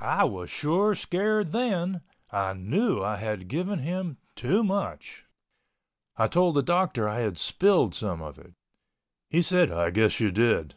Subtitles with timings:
[0.00, 5.26] I was sure scared then, I knew I had given him too much.
[6.16, 8.54] I told the doctor I had spilled some of it.
[9.28, 10.76] He said, "I guess you did!"